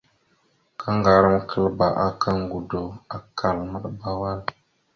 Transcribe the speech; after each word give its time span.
Kaŋgarəkaləba 0.79 1.87
aka 2.05 2.29
ŋgədo, 2.39 2.81
akkal, 3.15 3.57
maɗəba 3.71 4.09
wal. 4.21 4.39